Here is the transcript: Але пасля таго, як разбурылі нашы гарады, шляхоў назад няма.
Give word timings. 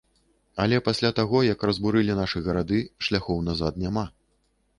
Але 0.63 0.77
пасля 0.87 1.11
таго, 1.19 1.41
як 1.47 1.65
разбурылі 1.71 2.15
нашы 2.21 2.41
гарады, 2.49 2.81
шляхоў 3.09 3.45
назад 3.53 3.79
няма. 3.87 4.07